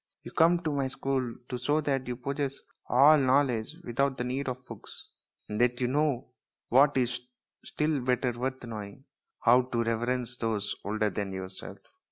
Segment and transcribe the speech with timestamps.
[0.23, 4.49] You come to my school to show that you possess all knowledge without the need
[4.49, 5.09] of books,
[5.47, 6.31] and that you know
[6.69, 7.19] what is
[7.63, 9.03] still better worth knowing
[9.41, 11.77] how to reverence those older than yourself."